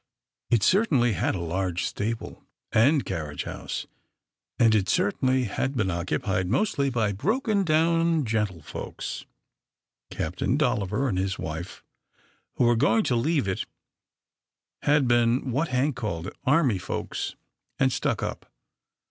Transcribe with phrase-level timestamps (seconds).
[0.49, 3.85] It certainly had a large stable, and carriage house,
[4.57, 9.25] and it certainly had been occupied mostly by broken down gentlefolks.
[10.09, 11.83] Captain Dolliver and his wife,
[12.55, 13.65] who were going to leave it,
[14.81, 17.35] had been what Hank called," army folks
[17.77, 18.51] and stuck up."